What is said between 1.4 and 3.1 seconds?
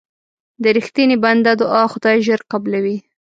دعا خدای ژر قبلوي.